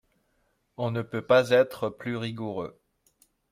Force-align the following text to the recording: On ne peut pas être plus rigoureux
On 0.77 0.89
ne 0.89 1.03
peut 1.03 1.21
pas 1.21 1.51
être 1.51 1.89
plus 1.91 2.17
rigoureux 2.17 2.81